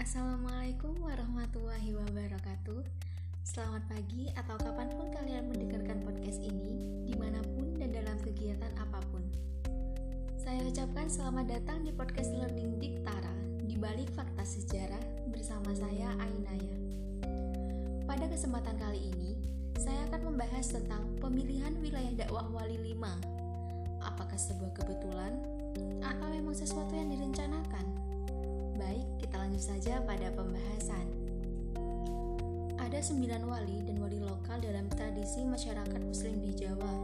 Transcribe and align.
Assalamualaikum 0.00 0.96
warahmatullahi 1.04 1.92
wabarakatuh. 1.92 2.80
Selamat 3.44 3.84
pagi 3.84 4.32
atau 4.32 4.56
kapan 4.56 4.88
pun 4.96 5.12
kalian 5.12 5.52
mendengarkan 5.52 6.00
podcast 6.00 6.40
ini 6.40 7.04
Di 7.04 7.12
mana 7.20 7.44
pun 7.44 7.76
dan 7.76 7.92
dalam 7.92 8.16
kegiatan 8.24 8.72
apa 8.80 8.96
pun. 9.12 9.20
Saya 10.40 10.64
ucapkan 10.64 11.04
selamat 11.04 11.52
datang 11.52 11.84
di 11.84 11.92
podcast 11.92 12.32
Learning 12.32 12.80
Diktara 12.80 13.60
Di 13.60 13.76
balik 13.76 14.08
fakta 14.16 14.40
sejarah 14.40 15.04
bersama 15.28 15.68
saya 15.76 16.16
Ainaya. 16.16 16.76
Pada 18.08 18.24
kesempatan 18.24 18.80
kali 18.80 19.04
ini 19.04 19.36
Saya 19.76 20.08
akan 20.08 20.32
membahas 20.32 20.80
tentang 20.80 21.12
pemilihan 21.20 21.76
wilayah 21.76 22.24
dakwah 22.24 22.48
wali 22.48 22.80
lima. 22.80 23.20
Apakah 24.00 24.40
sebuah 24.40 24.80
kebetulan? 24.80 25.36
Atau 26.00 26.32
memang 26.32 26.56
sesuatu 26.56 26.96
yang 26.96 27.12
direncanakan? 27.12 27.89
Lanjut 29.50 29.66
saja 29.66 29.98
pada 30.06 30.30
pembahasan. 30.30 31.10
Ada 32.78 33.02
sembilan 33.02 33.42
wali 33.50 33.82
dan 33.82 33.98
wali 33.98 34.22
lokal 34.22 34.62
dalam 34.62 34.86
tradisi 34.86 35.42
masyarakat 35.42 36.06
muslim 36.06 36.38
di 36.38 36.54
Jawa. 36.54 36.94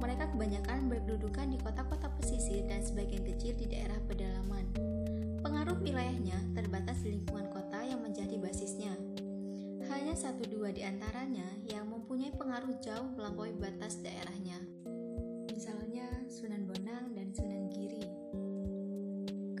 Mereka 0.00 0.32
kebanyakan 0.32 0.88
berkedudukan 0.88 1.52
di 1.52 1.60
kota-kota 1.60 2.08
pesisir 2.16 2.64
dan 2.64 2.80
sebagian 2.80 3.28
kecil 3.28 3.60
di 3.60 3.68
daerah 3.68 4.00
pedalaman. 4.08 4.64
Pengaruh 5.44 5.76
wilayahnya 5.84 6.56
terbatas 6.56 6.96
di 7.04 7.20
lingkungan 7.20 7.52
kota 7.52 7.84
yang 7.84 8.00
menjadi 8.00 8.40
basisnya. 8.40 8.96
Hanya 9.92 10.16
satu 10.16 10.48
dua 10.48 10.72
di 10.72 10.80
antaranya 10.80 11.44
yang 11.68 11.92
mempunyai 11.92 12.32
pengaruh 12.40 12.72
jauh 12.80 13.12
melampaui 13.20 13.52
batas 13.52 14.00
daerahnya. 14.00 14.64
Misalnya 15.52 16.08
Sunan 16.32 16.64
Bonang 16.64 17.12
dan 17.12 17.36
Sunan 17.36 17.68
Giri. 17.68 18.08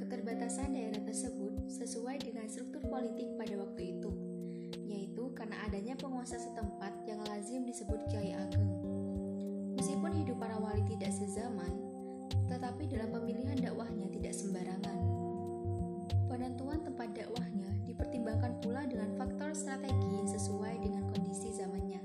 Keterbatasan 0.00 0.72
daerah 0.72 0.95
sesuai 1.86 2.18
dengan 2.18 2.50
struktur 2.50 2.82
politik 2.90 3.30
pada 3.38 3.54
waktu 3.62 3.94
itu, 3.94 4.10
yaitu 4.90 5.30
karena 5.38 5.54
adanya 5.70 5.94
penguasa 5.94 6.34
setempat 6.34 6.90
yang 7.06 7.22
lazim 7.30 7.62
disebut 7.62 8.02
Kiai 8.10 8.34
Ageng. 8.34 8.74
Meskipun 9.78 10.10
hidup 10.18 10.34
para 10.42 10.58
wali 10.58 10.82
tidak 10.90 11.14
sezaman, 11.14 11.70
tetapi 12.50 12.90
dalam 12.90 13.14
pemilihan 13.14 13.54
dakwahnya 13.62 14.10
tidak 14.10 14.34
sembarangan. 14.34 14.98
Penentuan 16.26 16.82
tempat 16.82 17.14
dakwahnya 17.14 17.70
dipertimbangkan 17.86 18.58
pula 18.66 18.82
dengan 18.82 19.14
faktor 19.14 19.54
strategi 19.54 20.10
yang 20.10 20.26
sesuai 20.26 20.82
dengan 20.82 21.06
kondisi 21.14 21.54
zamannya. 21.54 22.02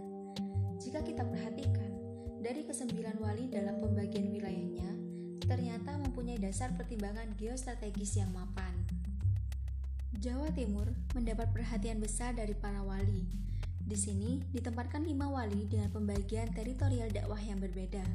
Jika 0.78 1.02
kita 1.02 1.26
perhatikan, 1.26 1.90
dari 2.38 2.62
kesembilan 2.70 3.18
wali 3.18 3.50
dalam 3.50 3.82
pembagian 3.82 4.30
wilayahnya, 4.30 4.94
ternyata 5.42 5.98
mempunyai 5.98 6.38
dasar 6.38 6.70
pertimbangan 6.78 7.34
geostrategis 7.34 8.22
yang 8.22 8.30
mapan. 8.30 9.01
Jawa 10.22 10.54
Timur 10.54 10.86
mendapat 11.18 11.50
perhatian 11.50 11.98
besar 11.98 12.38
dari 12.38 12.54
para 12.54 12.86
wali. 12.86 13.26
Di 13.82 13.98
sini 13.98 14.38
ditempatkan 14.54 15.02
lima 15.02 15.26
wali 15.26 15.66
dengan 15.66 15.90
pembagian 15.90 16.54
teritorial 16.54 17.10
dakwah 17.10 17.42
yang 17.42 17.58
berbeda. 17.58 18.06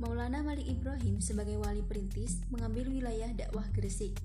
Maulana 0.00 0.40
Malik 0.40 0.64
Ibrahim 0.64 1.20
sebagai 1.20 1.60
wali 1.60 1.84
perintis 1.84 2.40
mengambil 2.48 2.88
wilayah 2.88 3.28
dakwah 3.36 3.68
Gresik. 3.76 4.16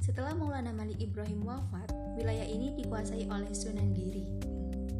Setelah 0.00 0.32
Maulana 0.32 0.72
Malik 0.72 0.96
Ibrahim 1.04 1.44
wafat, 1.44 1.92
wilayah 2.16 2.48
ini 2.48 2.72
dikuasai 2.80 3.28
oleh 3.28 3.52
Sunan 3.52 3.92
Giri. 3.92 4.24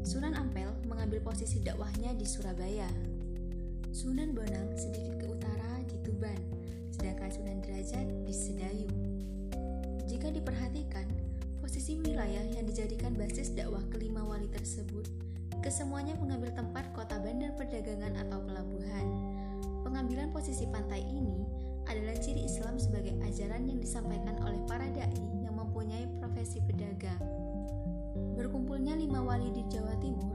Sunan 0.04 0.36
Ampel 0.36 0.68
mengambil 0.84 1.24
posisi 1.24 1.64
dakwahnya 1.64 2.12
di 2.12 2.28
Surabaya. 2.28 2.92
Sunan 3.88 4.36
Bonang 4.36 4.76
sedikit 4.76 5.16
dijadikan 12.74 13.14
basis 13.14 13.54
dakwah 13.54 13.86
kelima 13.86 14.18
wali 14.26 14.50
tersebut, 14.50 15.06
kesemuanya 15.62 16.18
mengambil 16.18 16.50
tempat 16.50 16.90
kota 16.90 17.22
bandar 17.22 17.54
perdagangan 17.54 18.18
atau 18.26 18.42
pelabuhan. 18.42 19.06
Pengambilan 19.86 20.34
posisi 20.34 20.66
pantai 20.66 21.06
ini 21.06 21.46
adalah 21.86 22.18
ciri 22.18 22.42
Islam 22.42 22.74
sebagai 22.82 23.14
ajaran 23.30 23.70
yang 23.70 23.78
disampaikan 23.78 24.42
oleh 24.42 24.58
para 24.66 24.90
dai 24.90 25.22
yang 25.38 25.54
mempunyai 25.54 26.10
profesi 26.18 26.58
pedagang. 26.66 27.22
Berkumpulnya 28.34 28.98
lima 28.98 29.22
wali 29.22 29.54
di 29.54 29.62
Jawa 29.70 29.94
Timur 30.02 30.34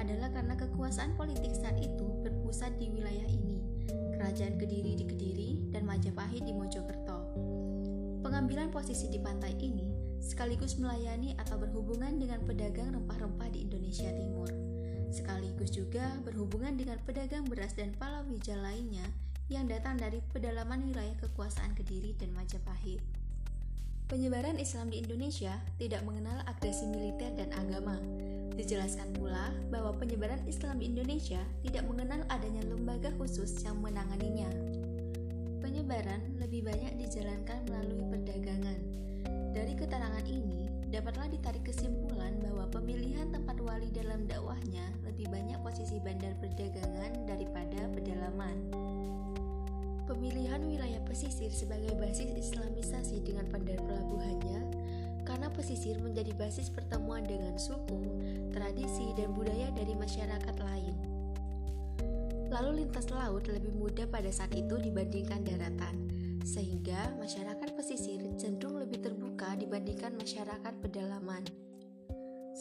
adalah 0.00 0.32
karena 0.32 0.56
kekuasaan 0.56 1.20
politik 1.20 1.52
saat 1.52 1.76
itu 1.84 2.08
berpusat 2.24 2.80
di 2.80 2.88
wilayah 2.96 3.28
ini 3.28 3.60
Kerajaan 4.16 4.56
Kediri 4.56 4.96
di 4.96 5.04
Kediri, 5.04 5.50
dan 5.68 5.84
Majapahit 5.84 6.48
di 6.48 6.56
Mojokerto. 6.56 7.28
Pengambilan 8.24 8.72
posisi 8.72 9.12
di 9.12 9.20
pantai 9.20 9.52
ini 9.60 9.93
sekaligus 10.24 10.80
melayani 10.80 11.36
atau 11.36 11.60
berhubungan 11.60 12.16
dengan 12.16 12.40
pedagang 12.48 12.96
rempah-rempah 12.96 13.52
di 13.52 13.68
Indonesia 13.68 14.08
Timur, 14.08 14.48
sekaligus 15.12 15.76
juga 15.76 16.16
berhubungan 16.24 16.80
dengan 16.80 16.96
pedagang 17.04 17.44
beras 17.44 17.76
dan 17.76 17.92
palawija 18.00 18.56
lainnya 18.56 19.04
yang 19.52 19.68
datang 19.68 20.00
dari 20.00 20.24
pedalaman 20.32 20.88
wilayah 20.88 21.14
kekuasaan 21.20 21.76
Kediri 21.76 22.16
dan 22.16 22.32
Majapahit. 22.32 23.04
Penyebaran 24.08 24.56
Islam 24.56 24.88
di 24.88 25.04
Indonesia 25.04 25.60
tidak 25.76 26.00
mengenal 26.08 26.40
agresi 26.48 26.88
militer 26.88 27.28
dan 27.36 27.52
agama, 27.52 28.00
Dijelaskan 28.54 29.18
pula 29.18 29.50
bahwa 29.66 29.90
penyebaran 29.98 30.38
Islam 30.46 30.78
di 30.78 30.86
Indonesia 30.86 31.42
tidak 31.66 31.90
mengenal 31.90 32.22
adanya 32.30 32.62
lembaga 32.62 33.10
khusus 33.18 33.50
yang 33.66 33.82
menanganinya. 33.82 34.46
Penyebaran 35.58 36.38
lebih 36.38 36.62
banyak 36.62 36.94
dijalankan 37.02 37.66
melalui 37.66 38.13
wali 43.74 43.90
dalam 43.90 44.22
dakwahnya 44.30 44.86
lebih 45.02 45.26
banyak 45.34 45.58
posisi 45.58 45.98
bandar 45.98 46.30
perdagangan 46.38 47.26
daripada 47.26 47.90
pedalaman. 47.90 48.70
Pemilihan 50.06 50.62
wilayah 50.62 51.02
pesisir 51.02 51.50
sebagai 51.50 51.90
basis 51.98 52.30
islamisasi 52.38 53.26
dengan 53.26 53.50
bandar 53.50 53.82
pelabuhannya 53.82 54.62
karena 55.26 55.50
pesisir 55.50 55.98
menjadi 55.98 56.30
basis 56.38 56.70
pertemuan 56.70 57.26
dengan 57.26 57.58
suku, 57.58 57.98
tradisi, 58.54 59.10
dan 59.18 59.34
budaya 59.34 59.66
dari 59.74 59.98
masyarakat 59.98 60.56
lain. 60.62 60.94
Lalu 62.54 62.86
lintas 62.86 63.10
laut 63.10 63.50
lebih 63.50 63.74
mudah 63.74 64.06
pada 64.06 64.30
saat 64.30 64.54
itu 64.54 64.78
dibandingkan 64.78 65.42
daratan, 65.42 66.06
sehingga 66.46 67.10
masyarakat 67.18 67.74
pesisir 67.74 68.22
cenderung 68.38 68.78
lebih 68.78 69.02
terbuka 69.02 69.58
dibandingkan 69.58 70.14
masyarakat 70.14 70.74
pedalaman. 70.78 71.42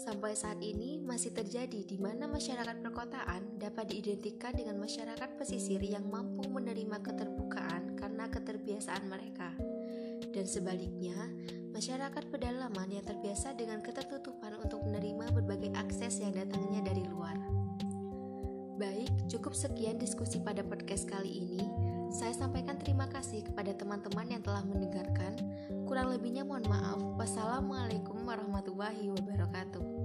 Sampai 0.03 0.35
saat 0.35 0.59
ini 0.59 0.99
masih 0.99 1.31
terjadi 1.31 1.87
di 1.87 1.95
mana 1.95 2.27
masyarakat 2.27 2.83
perkotaan 2.83 3.55
dapat 3.55 3.87
diidentikan 3.87 4.51
dengan 4.51 4.75
masyarakat 4.75 5.39
pesisir 5.39 5.79
yang 5.79 6.03
mampu 6.11 6.43
menerima 6.51 6.99
keterbukaan 6.99 7.95
karena 7.95 8.27
keterbiasaan 8.27 9.07
mereka. 9.07 9.55
Dan 10.27 10.43
sebaliknya, 10.43 11.15
masyarakat 11.71 12.19
pedalaman 12.35 12.91
yang 12.91 13.07
terbiasa 13.07 13.55
dengan 13.55 13.79
ketertutupan 13.79 14.59
untuk 14.59 14.83
menerima 14.83 15.39
berbagai 15.39 15.71
akses 15.71 16.19
yang 16.19 16.35
datangnya 16.35 16.83
dari 16.83 17.07
luar. 17.07 17.39
Baik, 18.75 19.07
cukup 19.31 19.55
sekian 19.55 20.03
diskusi 20.03 20.43
pada 20.43 20.67
podcast 20.67 21.07
kali 21.07 21.31
ini. 21.31 21.63
Saya 22.11 22.35
sampaikan 22.35 22.75
terima 22.75 23.07
kasih 23.07 23.39
kepada 23.47 23.71
teman-teman 23.71 24.27
yang 24.27 24.43
telah 24.43 24.67
mendengarkan. 24.67 25.39
Kurang 25.93 26.09
lebihnya 26.09 26.41
mohon 26.41 26.65
maaf. 26.65 26.97
Wassalamualaikum 27.21 28.25
warahmatullahi 28.25 29.13
wabarakatuh. 29.13 30.02